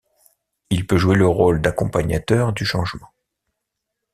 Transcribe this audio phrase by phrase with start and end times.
[0.71, 3.11] Il peut jouer le rôle d'accompagnateur du changement.